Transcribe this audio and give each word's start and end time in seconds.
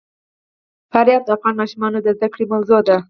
فاریاب 0.91 1.23
د 1.25 1.29
افغان 1.35 1.55
ماشومانو 1.61 1.97
د 2.01 2.07
زده 2.17 2.27
کړې 2.33 2.45
موضوع 2.53 2.79
ده. 2.87 2.97